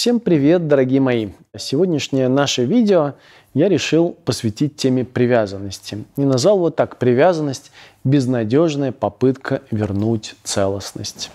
[0.00, 1.28] Всем привет, дорогие мои!
[1.54, 3.16] Сегодняшнее наше видео
[3.52, 6.06] я решил посвятить теме привязанности.
[6.16, 7.70] И назвал вот так «Привязанность–
[8.04, 11.30] безнадежная попытка вернуть целостность».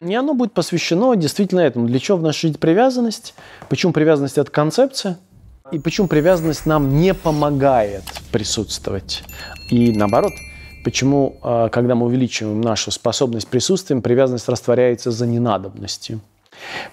[0.00, 1.88] И оно будет посвящено действительно этому.
[1.88, 3.34] Для чего в нашей жизни привязанность?
[3.68, 5.18] Почему привязанность– это концепция?
[5.70, 9.24] И почему привязанность нам не помогает присутствовать?
[9.68, 10.32] И наоборот,
[10.84, 16.22] почему, а, когда мы увеличиваем нашу способность присутствия, привязанность растворяется за ненадобностью?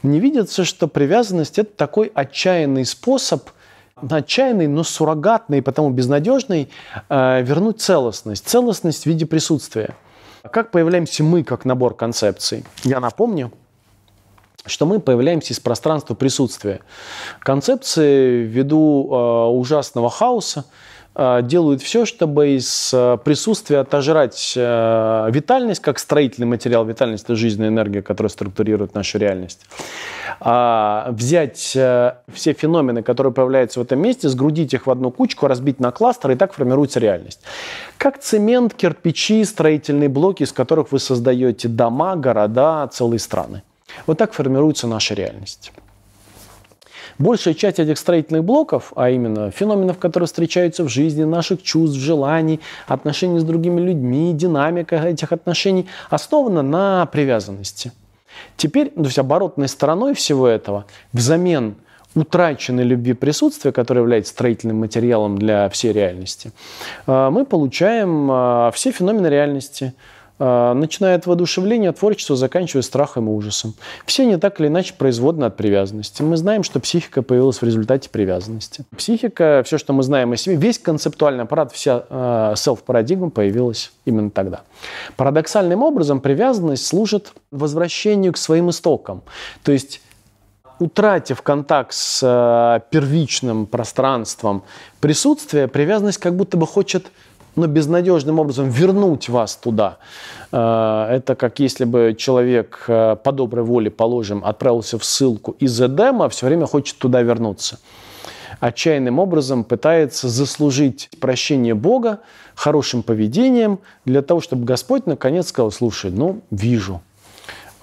[0.01, 3.49] Мне видится, что привязанность– это такой отчаянный способ,
[3.95, 6.69] отчаянный, но суррогатный, потому безнадежный,
[7.09, 8.47] э, вернуть целостность.
[8.47, 9.95] Целостность в виде присутствия.
[10.51, 12.65] Как появляемся мы, как набор концепций?
[12.83, 13.51] Я напомню,
[14.65, 16.81] что мы появляемся из пространства присутствия.
[17.39, 20.65] Концепции ввиду э, ужасного хаоса
[21.15, 26.85] делают все, чтобы из э, присутствия отожрать э, витальность, как строительный материал.
[26.85, 29.61] Витальность– это жизненная энергия, которая структурирует нашу реальность.
[30.39, 35.79] А, взять все феномены, которые появляются в этом месте, сгрудить их в одну кучку, разбить
[35.79, 37.41] на кластеры, и так формируется реальность.
[37.97, 43.61] Как цемент, кирпичи, строительные блоки, из которых вы создаете дома, города, целые страны.
[44.07, 45.71] Вот так формируется наша реальность.
[47.17, 52.59] Большая часть этих строительных блоков, а именно феноменов, которые встречаются в жизни, наших чувств, желаний,
[52.87, 57.91] отношений с другими людьми, динамика этих отношений, основана на привязанности.
[58.57, 61.75] Теперь, то есть оборотной стороной всего этого, взамен
[62.15, 66.51] утраченной любви присутствия, которое является строительным материалом для всей реальности,
[67.07, 69.93] э, мы получаем э, все феномены реальности–
[70.43, 73.75] начиная от воодушевления, творчества, заканчивая страхом и ужасом.
[74.05, 76.21] Все не так или иначе производны от привязанности.
[76.21, 78.85] Мы знаем, что психика появилась в результате привязанности.
[78.95, 84.29] Психика, все, что мы знаем о себе, весь концептуальный аппарат, вся э, селф-парадигма появилась именно
[84.29, 84.61] тогда.
[85.15, 89.23] Парадоксальным образом привязанность служит возвращению к своим истокам.
[89.63, 90.01] То есть
[90.79, 94.63] утратив контакт с э, первичным пространством
[94.99, 97.07] присутствия, привязанность как будто бы хочет
[97.55, 99.97] но безнадежным образом вернуть вас туда.
[100.51, 105.79] Э, это как если бы человек э, по доброй воле, положим, отправился в ссылку из
[105.81, 107.79] Эдема, все время хочет туда вернуться.
[108.59, 112.19] Отчаянным образом пытается заслужить прощение Бога
[112.55, 117.01] хорошим поведением для того, чтобы Господь наконец сказал, слушай, ну, вижу,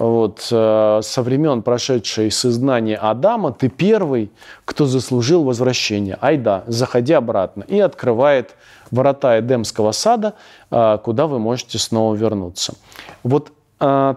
[0.00, 4.30] вот, э, со времен, прошедшей с изгнания Адама, ты первый,
[4.64, 6.16] кто заслужил возвращение.
[6.22, 7.64] Айда, заходи обратно.
[7.68, 8.56] И открывает
[8.90, 10.34] ворота Эдемского сада,
[10.70, 12.74] э, куда вы можете снова вернуться.
[13.22, 14.14] Вот э,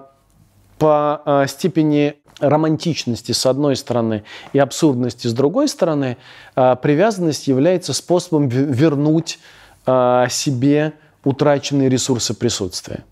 [0.77, 6.17] по степени романтичности с одной стороны и абсурдности с другой стороны,
[6.55, 9.39] привязанность является способом вернуть
[9.85, 13.05] себе утраченные ресурсы присутствия.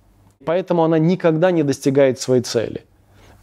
[0.46, 2.84] Поэтому она никогда не достигает своей цели.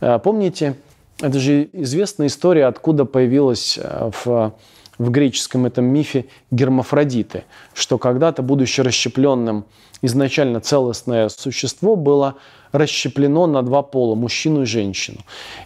[0.01, 0.75] А, помните,
[1.21, 4.55] это же известная история, откуда появилась а, в,
[4.99, 9.65] в греческом этом мифе гермафродиты, что когда-то, будучи расщепленным,
[10.03, 12.35] изначально целостное существо было
[12.73, 15.19] расщеплено на два пола, мужчину и женщину.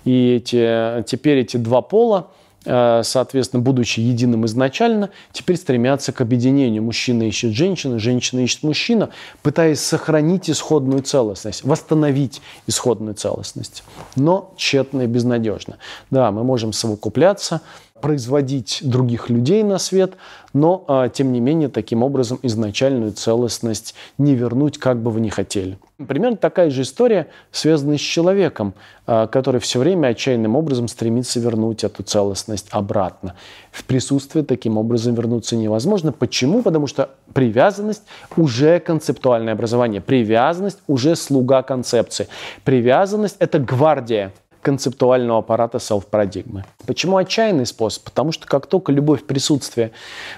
[0.04, 2.28] И эти, теперь эти два пола–
[2.64, 6.82] Э, соответственно, будучи единым изначально, теперь стремятся к объединению.
[6.82, 9.10] Мужчина ищет женщину, женщина ищет мужчину,
[9.42, 13.82] пытаясь сохранить исходную целостность, восстановить исходную целостность.
[14.16, 15.78] Но тщетно и безнадежно.
[16.10, 17.62] Да, мы можем совокупляться,
[18.02, 20.14] производить других людей на свет,
[20.52, 25.30] но, а, тем не менее, таким образом изначальную целостность не вернуть, как бы вы ни
[25.30, 25.78] хотели.
[26.06, 28.74] Примерно такая же история связана с человеком,
[29.06, 33.34] а, который все время отчаянным образом стремится вернуть эту целостность обратно.
[33.70, 36.12] В присутствии таким образом вернуться невозможно.
[36.12, 36.62] Почему?
[36.62, 38.02] Потому что привязанность
[38.36, 40.00] уже концептуальное образование.
[40.00, 42.26] Привязанность уже слуга концепции.
[42.64, 46.64] Привязанность– это гвардия концептуального аппарата селф-парадигмы.
[46.86, 48.04] Почему отчаянный способ?
[48.04, 49.90] Потому что как только любовь присутствия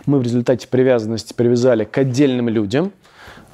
[0.06, 2.92] мы в результате привязанности привязали к отдельным людям,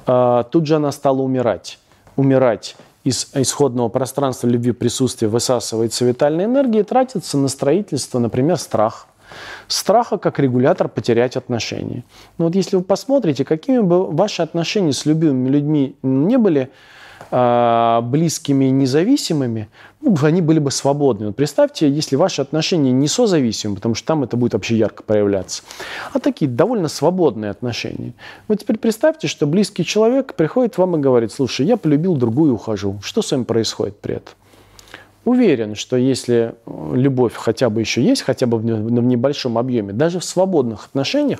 [0.07, 1.77] а, тут же она стала умирать.
[2.15, 9.07] Умирать из исходного пространства любви присутствия высасывается витальная энергия и тратится на строительство, например, страх.
[9.67, 12.03] Страха как регулятор потерять отношения.
[12.37, 16.69] Но вот если вы посмотрите, какими бы ваши отношения с любимыми людьми не были,
[17.29, 19.69] близкими и независимыми,
[20.01, 21.27] ну, они были бы свободны.
[21.27, 25.63] Вот представьте, если ваши отношения не созависимы, потому что там это будет вообще ярко проявляться,
[26.13, 28.13] а такие довольно свободные отношения.
[28.47, 32.99] Вот теперь представьте, что близкий человек приходит вам и говорит, слушай, я полюбил другую, ухожу.
[33.03, 34.33] Что с вами происходит при этом?
[35.23, 40.25] Уверен, что если любовь хотя бы еще есть, хотя бы в небольшом объеме, даже в
[40.25, 41.39] свободных отношениях,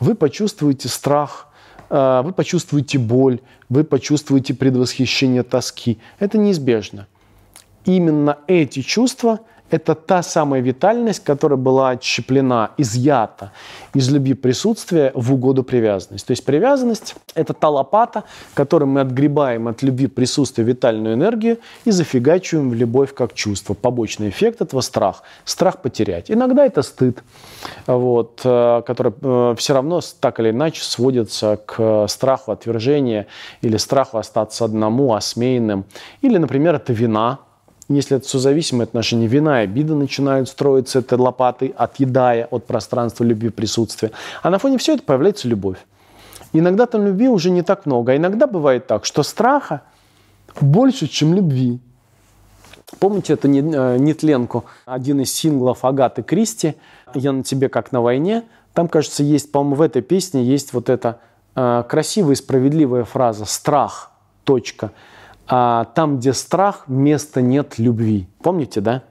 [0.00, 1.45] вы почувствуете страх, а,
[1.90, 5.98] вы почувствуете боль, вы почувствуете предвосхищение тоски.
[6.18, 7.06] Это неизбежно.
[7.84, 9.40] Именно эти чувства
[9.70, 13.52] это та самая витальность, которая была отщеплена, изъята
[13.94, 16.26] из любви присутствия в угоду привязанности.
[16.26, 18.24] То есть привязанность– это та лопата,
[18.54, 23.74] которой мы отгребаем от любви присутствия витальную энергию и зафигачиваем в любовь как чувство.
[23.74, 25.22] Побочный эффект этого– страх.
[25.44, 26.30] Страх потерять.
[26.30, 27.22] Иногда это стыд,
[27.86, 33.26] вот, э, который э, все равно так или иначе сводится к страху отвержения
[33.62, 35.84] или страху остаться одному, осмеянным.
[36.20, 37.40] Или, например, это вина–
[37.88, 43.50] если это созависимые отношения, вина и обида начинают строиться этой лопатой, отъедая от пространства любви
[43.50, 44.10] присутствия.
[44.42, 45.78] А на фоне всего это появляется любовь.
[46.52, 48.12] Иногда там любви уже не так много.
[48.12, 49.82] А иногда бывает так, что страха
[50.60, 51.78] больше, чем любви.
[52.98, 56.76] Помните эту э, нетленку, один из синглов Агаты Кристи
[57.14, 58.44] «Я на тебе, как на войне».
[58.74, 61.18] Там, кажется, есть, по-моему, в этой песне есть вот эта
[61.54, 64.12] э, красивая и справедливая фраза «страх,
[64.44, 64.92] точка»
[65.48, 68.28] а там, где страх, места нет любви.
[68.42, 69.02] Помните, да?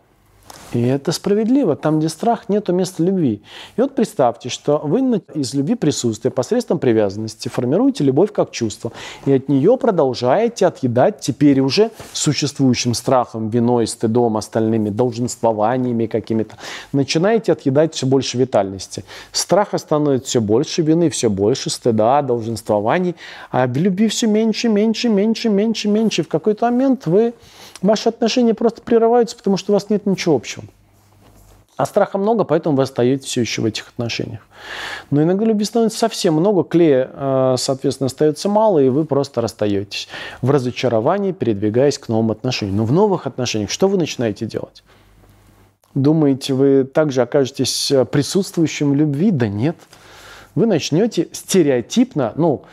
[0.73, 1.75] И это справедливо.
[1.75, 3.41] Там, где страх, нет места любви.
[3.77, 8.91] И вот представьте, что вы из любви присутствия посредством привязанности формируете любовь как чувство.
[9.25, 16.57] И от нее продолжаете отъедать теперь уже существующим страхом, виной, стыдом, остальными долженствованиями какими-то.
[16.91, 19.05] Начинаете отъедать все больше витальности.
[19.31, 23.15] Страха становится все больше, вины все больше, стыда, долженствований.
[23.51, 26.23] А любви все меньше, меньше, меньше, меньше, меньше.
[26.23, 27.33] В какой-то момент вы
[27.81, 30.63] Ваши отношения просто прерываются, потому что у вас нет ничего общего.
[31.77, 34.47] А страха много, поэтому вы остаетесь все еще в этих отношениях.
[35.11, 40.07] Но иногда любви становится совсем много, клея, э, соответственно, остается мало, и вы просто расстаетесь
[40.41, 42.77] в разочаровании, передвигаясь к новым отношениям.
[42.77, 44.83] Но в новых отношениях что вы начинаете делать?
[45.95, 49.31] Думаете, вы также окажетесь э, присутствующим в любви?
[49.31, 49.75] Да нет.
[50.55, 52.63] Вы начнете стереотипно, ну,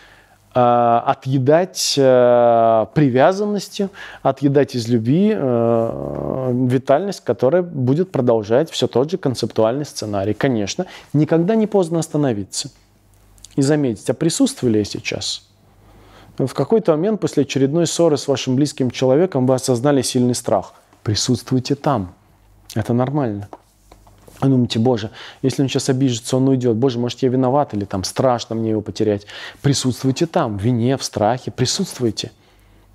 [0.54, 3.90] отъедать э, привязанностью,
[4.22, 10.34] отъедать из любви э, витальность, которая будет продолжать все тот же концептуальный сценарий.
[10.34, 12.70] Конечно, никогда не поздно остановиться
[13.56, 15.48] и заметить, а присутствовали я сейчас?
[16.38, 20.74] В какой-то момент после очередной ссоры с вашим близким человеком вы осознали сильный страх.
[21.02, 22.14] Присутствуйте там.
[22.74, 23.48] Это нормально.
[24.42, 25.10] Вы думаете, боже,
[25.42, 26.76] если он сейчас обижится, он уйдет.
[26.76, 29.24] Боже, может, я виноват или там страшно мне его потерять.
[29.62, 32.32] Присутствуйте там, в вине, в страхе, присутствуйте.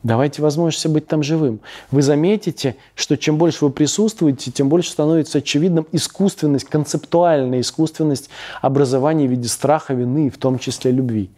[0.04, 1.62] Давайте возможность быть там живым.
[1.90, 8.30] Вы заметите, что чем больше вы присутствуете, тем больше становится очевидным искусственность, концептуальная искусственность
[8.62, 11.30] образования в виде страха, вины, в том числе любви.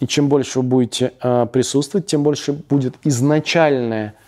[0.00, 4.25] И чем больше вы будете э, присутствовать, тем больше будет изначальная а,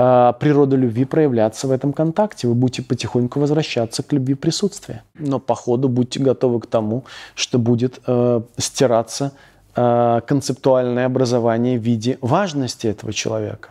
[0.00, 2.48] природа любви проявляться в этом контакте.
[2.48, 5.02] Вы будете потихоньку возвращаться к любви присутствия.
[5.18, 7.04] Но по ходу будьте готовы к тому,
[7.34, 9.32] что будет э, стираться
[9.76, 13.70] э, концептуальное образование в виде важности этого человека.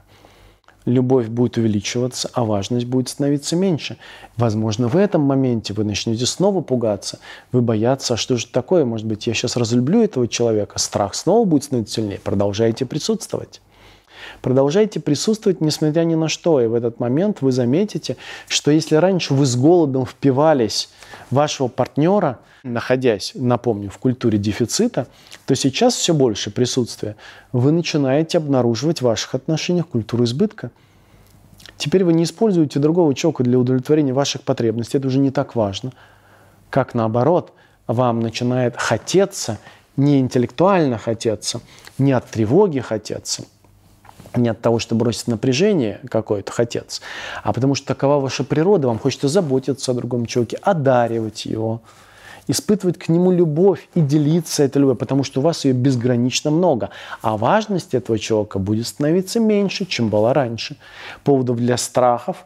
[0.86, 3.98] Любовь будет увеличиваться, а важность будет становиться меньше.
[4.38, 7.18] Возможно, в этом моменте вы начнете снова пугаться,
[7.52, 11.44] вы бояться, а что же такое, может быть, я сейчас разлюблю этого человека, страх снова
[11.46, 12.20] будет становиться сильнее.
[12.24, 13.62] Продолжайте присутствовать.
[14.42, 16.62] Продолжайте присутствовать, несмотря ни на что.
[16.62, 18.18] И в этот момент вы заметите,
[18.48, 20.90] что если раньше вы с голодом впивались
[21.32, 25.08] вашего партнера, находясь, напомню, в культуре дефицита,
[25.46, 27.16] то сейчас все больше присутствия.
[27.52, 30.72] Вы начинаете обнаруживать в ваших отношениях культуру избытка.
[31.78, 34.98] Теперь вы не используете другого человека для удовлетворения ваших потребностей.
[34.98, 35.94] Это уже не так важно.
[36.70, 37.54] Как наоборот,
[37.88, 39.58] вам начинает хотеться,
[39.96, 41.62] не интеллектуально хотеться,
[41.98, 43.46] не от тревоги хотеться–
[44.36, 47.02] не от того, что бросить напряжение какое-то хотец,
[47.44, 51.82] а потому что такова ваша природа, вам хочется заботиться о другом человеке, одаривать его,
[52.48, 56.90] испытывать к нему любовь и делиться этой любовью, потому что у вас ее безгранично много.
[57.22, 60.78] А важность этого человека будет становиться меньше, чем была раньше.
[61.24, 62.46] Поводов для страхов,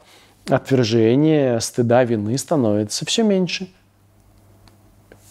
[0.50, 3.70] отвержения, стыда, вины становится все меньше–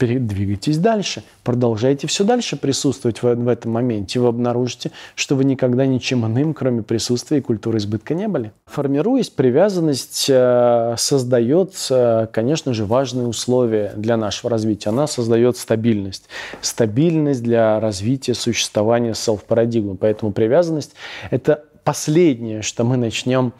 [0.06, 5.86] двигайтесь дальше, продолжайте все дальше присутствовать в, в этом моменте, вы обнаружите, что вы никогда
[5.86, 8.52] ничем иным, кроме присутствия и культуры избытка не были.
[8.66, 14.90] Формируясь, привязанность э, создает, э, конечно же, важные условия для нашего развития.
[14.90, 16.28] Она создает стабильность.
[16.60, 19.96] Стабильность для развития существования селф-парадигмы.
[19.96, 20.94] Поэтому привязанность–
[21.30, 23.52] это последнее, что мы начнем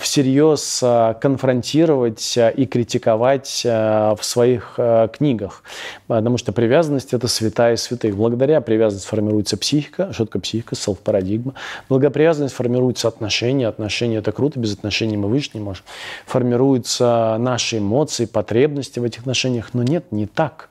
[0.00, 4.78] всерьез э, конфронтировать э, и критиковать в своих
[5.12, 5.62] книгах.
[6.06, 8.16] Потому что привязанность– это святая святых.
[8.16, 10.12] Благодаря привязанности формируется психика.
[10.12, 10.74] Что психика?
[10.74, 11.54] Селф-парадигма.
[11.88, 13.68] Благодаря привязанности формируются отношения.
[13.68, 15.84] Отношения– это круто, без отношений мы выжить не можем.
[16.26, 19.70] Формируются наши эмоции, потребности в этих отношениях.
[19.74, 20.70] Но нет, не так.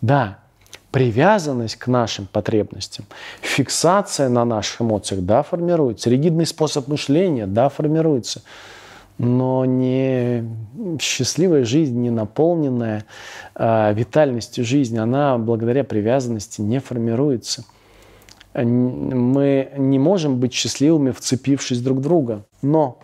[0.00, 0.41] Да,
[0.92, 3.06] привязанность к нашим потребностям,
[3.40, 6.10] фиксация на наших эмоциях, да, формируется.
[6.10, 8.42] Ригидный способ мышления, да, формируется.
[9.18, 10.44] но не
[11.00, 13.04] счастливая жизнь, не наполненная
[13.54, 17.64] э, витальностью жизни, она благодаря привязанности не формируется.
[18.54, 22.44] Мы не можем быть счастливыми, вцепившись друг в друга.
[22.60, 22.98] Но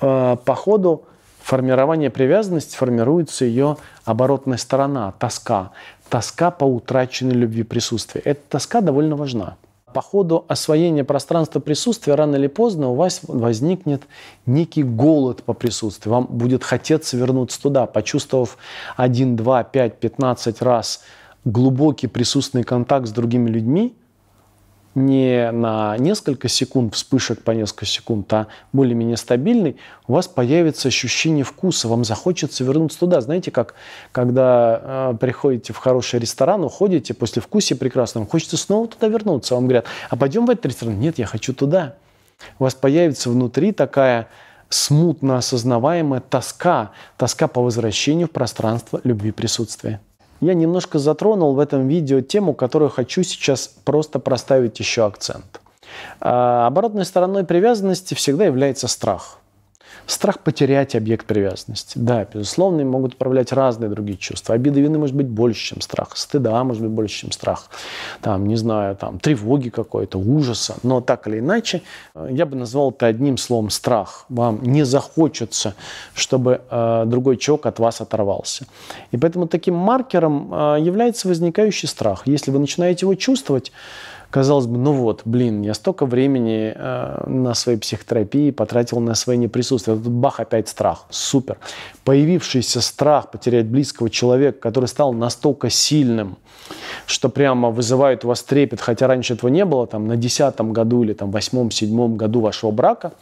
[0.00, 1.04] э, по ходу
[1.42, 5.70] формирования привязанности формируется ее оборотная сторона, тоска.
[6.08, 8.20] Тоска по утраченной любви присутствия.
[8.24, 9.56] Эта тоска довольно важна
[9.92, 14.02] по ходу освоения пространства присутствия рано или поздно у вас возникнет
[14.46, 16.14] некий голод по присутствию.
[16.14, 18.58] Вам будет хотеться вернуться туда, почувствовав
[18.96, 21.00] 1, 2, 5, 15 раз
[21.44, 23.94] глубокий присутственный контакт с другими людьми–
[24.94, 29.76] не на несколько секунд, вспышек по несколько секунд, а более-менее стабильный,
[30.06, 33.20] у вас появится ощущение вкуса, вам захочется вернуться туда.
[33.20, 33.74] Знаете, как
[34.12, 39.54] когда э, приходите в хороший ресторан, уходите после вкуса прекрасного, хочется снова туда вернуться.
[39.54, 40.98] Вам говорят, а пойдем в этот ресторан?
[40.98, 41.94] Нет, я хочу туда.
[42.58, 44.28] У вас появится внутри такая
[44.68, 50.00] смутно осознаваемая тоска, тоска по возвращению в пространство любви присутствия
[50.40, 55.60] я немножко затронул в этом видео тему, которую хочу сейчас просто проставить еще акцент.
[56.20, 59.38] А, оборотной стороной привязанности всегда является страх.
[60.06, 61.98] Страх потерять объект привязанности.
[61.98, 64.54] Да, безусловно, им могут управлять разные другие чувства.
[64.54, 66.16] Обида вины может быть больше, чем страх.
[66.16, 67.68] Стыда может быть больше, чем страх.
[68.20, 70.76] Там, не знаю, там, тревоги какой-то, ужаса.
[70.82, 71.82] Но так или иначе,
[72.14, 74.24] э, я бы назвал это одним словом страх.
[74.28, 75.74] Вам не захочется,
[76.14, 78.66] чтобы э, другой человек от вас оторвался.
[79.10, 82.22] И поэтому таким маркером э, является возникающий страх.
[82.26, 83.72] Если вы начинаете его чувствовать,
[84.30, 89.38] казалось бы, ну вот, блин, я столько времени э, на своей психотерапии потратил на свое
[89.38, 89.96] неприсутствие.
[89.96, 91.06] Тут бах, опять страх.
[91.10, 91.58] Супер.
[92.04, 96.36] Появившийся страх потерять близкого человека, который стал настолько сильным,
[97.06, 101.02] что прямо вызывает у вас трепет, хотя раньше этого не было, там, на десятом году
[101.02, 103.12] или там восьмом, седьмом году вашего брака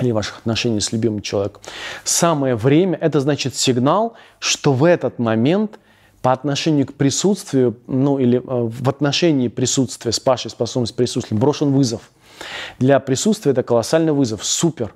[0.00, 1.62] или ваших отношений с любимым человеком.
[2.04, 5.78] Самое время, это значит сигнал, что в этот момент–
[6.28, 11.72] по отношению к присутствию, ну или э, в отношении присутствия с Пашей, способность присутствия, брошен
[11.72, 12.10] вызов.
[12.78, 14.44] Для присутствия это колоссальный вызов.
[14.44, 14.94] Супер.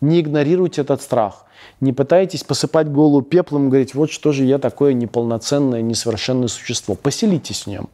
[0.00, 1.44] Не игнорируйте этот страх.
[1.80, 6.96] Не пытайтесь посыпать голову пеплом и говорить, вот что же я такое неполноценное, несовершенное существо.
[6.96, 7.88] Поселитесь в нем.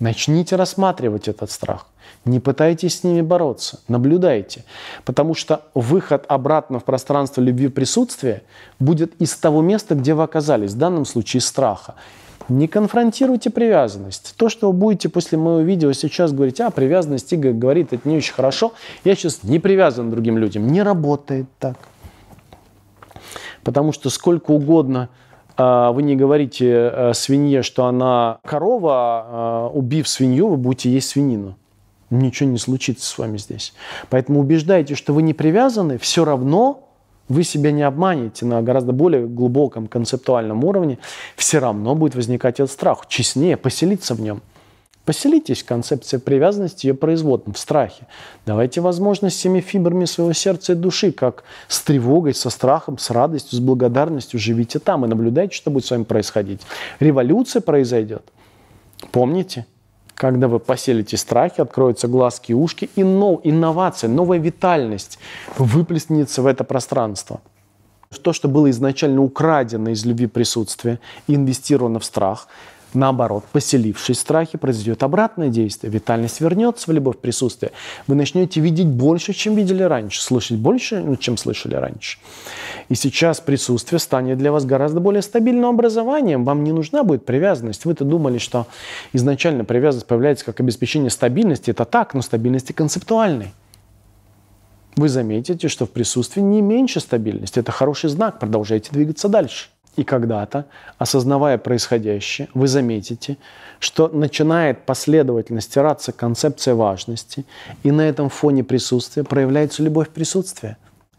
[0.00, 1.86] Начните рассматривать этот страх.
[2.24, 4.64] Не пытайтесь с ними бороться, наблюдайте.
[5.04, 8.42] Потому что выход обратно в пространство любви присутствия
[8.78, 11.94] будет из того места, где вы оказались, в данном случае страха.
[12.48, 14.34] Не конфронтируйте привязанность.
[14.36, 18.16] То, что вы будете после моего видео сейчас говорить, а, привязанность, Игорь говорит, это не
[18.16, 18.72] очень хорошо,
[19.04, 20.66] я сейчас не привязан к другим людям.
[20.68, 21.76] Не работает так.
[23.64, 25.10] Потому что сколько угодно
[25.58, 31.56] вы не говорите э, свинье, что она корова, а, убив свинью, вы будете есть свинину
[32.10, 33.74] ничего не случится с вами здесь.
[34.10, 36.88] Поэтому убеждайте, что вы не привязаны, все равно
[37.28, 40.98] вы себя не обманете на гораздо более глубоком концептуальном уровне,
[41.36, 43.06] все равно будет возникать этот страх.
[43.08, 44.40] Честнее поселиться в нем.
[45.08, 48.06] Поселитесь в концепции привязанности ее производным, в страхе.
[48.44, 53.56] Давайте возможность всеми фибрами своего сердца и души, как с тревогой, со страхом, с радостью,
[53.56, 56.60] с благодарностью живите там и наблюдайте, что будет с вами происходить.
[57.00, 58.22] Революция произойдет.
[59.10, 59.64] Помните?
[60.14, 65.18] когда вы поселите страхи, откроются глазки и ушки, и нов, инновация, новая витальность
[65.56, 67.40] выплеснется в это пространство.
[68.22, 70.98] То, что было изначально украдено из любви присутствия,
[71.28, 72.48] инвестировано в страх,
[72.94, 75.92] Наоборот, поселившись в страхе, произойдет обратное действие.
[75.92, 77.72] Витальность вернется в любовь присутствия.
[78.06, 82.18] Вы начнете видеть больше, чем видели раньше, слышать больше, ну, чем слышали раньше.
[82.88, 86.44] И сейчас присутствие станет для вас гораздо более стабильным образованием.
[86.44, 87.84] Вам не нужна будет привязанность.
[87.84, 88.66] Вы-то думали, что
[89.12, 91.70] изначально привязанность появляется как обеспечение стабильности.
[91.70, 93.52] Это так, но стабильности концептуальной.
[94.96, 97.60] Вы заметите, что в присутствии не меньше стабильности.
[97.60, 98.38] Это хороший знак.
[98.40, 99.68] Продолжайте двигаться дальше.
[99.98, 100.66] И когда-то,
[100.98, 103.36] осознавая происходящее, вы заметите,
[103.80, 107.44] что начинает последовательно стираться концепция важности,
[107.82, 110.76] и на этом фоне присутствия проявляется любовь присутствия,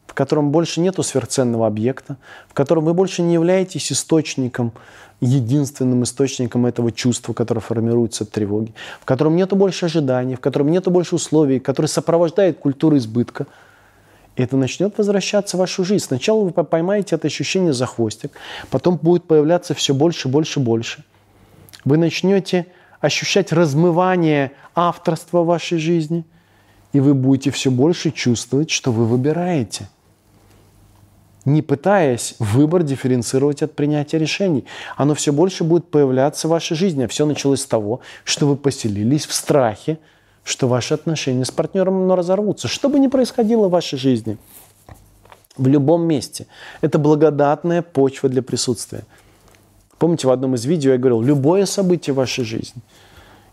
[0.08, 2.16] в котором больше нету сверхценного объекта,
[2.48, 4.72] в котором вы больше не являетесь источником,
[5.20, 10.72] единственным источником этого чувства, которое формируется от тревоги, в котором нету больше ожиданий, в котором
[10.72, 13.46] нету больше условий, который сопровождает культуру избытка–
[14.44, 16.06] это начнет возвращаться в вашу жизнь.
[16.06, 18.32] Сначала вы поймаете это ощущение за хвостик,
[18.70, 21.04] потом будет появляться все больше, больше, больше.
[21.86, 22.68] Вы начнете
[23.00, 26.26] ощущать размывание авторства вашей жизни,
[26.92, 29.88] и вы будете все больше чувствовать, что вы выбираете
[31.46, 34.66] не пытаясь выбор дифференцировать от принятия решений.
[34.98, 37.04] Оно все больше будет появляться в вашей жизни.
[37.04, 40.00] А все началось с того, что вы поселились в страхе,
[40.44, 42.68] что ваши отношения с партнером ну, разорвутся.
[42.68, 44.38] Что бы ни происходило в вашей жизни,
[45.58, 46.48] В любом месте.
[46.82, 49.04] Это благодатная почва для присутствия.
[49.98, 52.82] Помните, в одном из видео я говорил, любое событие вашей жизни,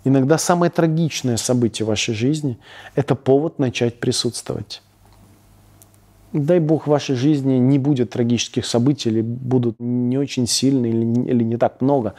[0.04, 2.58] иногда самое трагичное событие вашей жизни,
[2.94, 4.82] это повод начать присутствовать
[6.32, 11.30] дай бог в вашей жизни не будет трагических событий или будут не очень сильные или,
[11.30, 12.14] или не так много.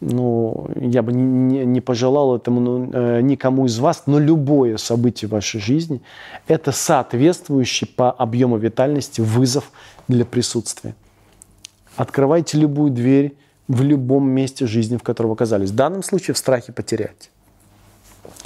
[0.00, 5.28] Ну, я бы не, не, пожелал этому ну, э, никому из вас, но любое событие
[5.28, 6.02] в вашей жизни–
[6.48, 9.70] это соответствующий по объему витальности вызов
[10.08, 10.94] для присутствия.
[11.96, 13.36] Открывайте любую дверь
[13.68, 15.70] в любом месте жизни, в котором оказались.
[15.70, 17.30] В данном случае в страхе потерять.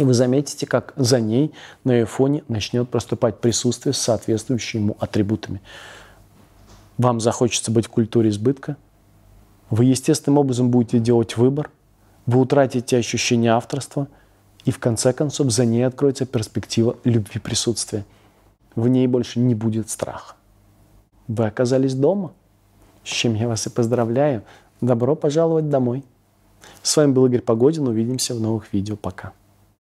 [0.00, 1.52] И вы заметите, как за ней
[1.85, 5.61] на ее фоне начнет проступать присутствие с соответствующими ему атрибутами.
[6.97, 8.78] Вам захочется быть в культуре избытка.
[9.69, 11.71] Вы естественным образом будете делать выбор.
[12.25, 14.09] Вы утратите ощущение авторства.
[14.64, 18.07] И в конце концов за ней откроется перспектива любви присутствия.
[18.75, 20.35] В ней больше не будет страха.
[21.28, 22.33] Вы оказались дома,
[23.04, 24.45] с чем я вас и поздравляю.
[24.80, 26.04] Добро пожаловать домой.
[26.83, 27.87] С вами был Игорь Погодин.
[27.87, 28.97] Увидимся в новых видео.
[28.97, 29.35] Пока.